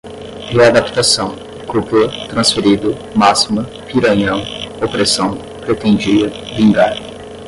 [0.51, 1.35] readaptação,
[1.67, 4.41] cúpula, transferido, máxima, piranhão,
[4.83, 6.27] opressão, pretendia,
[6.57, 6.97] vingar